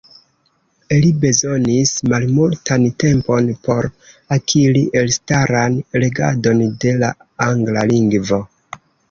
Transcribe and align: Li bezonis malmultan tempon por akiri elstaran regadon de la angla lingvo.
Li 1.01 1.09
bezonis 1.25 1.91
malmultan 2.13 2.87
tempon 3.03 3.51
por 3.67 3.89
akiri 4.37 4.83
elstaran 5.03 5.79
regadon 6.07 6.65
de 6.87 6.97
la 7.05 7.13
angla 7.51 7.87
lingvo. 7.95 8.43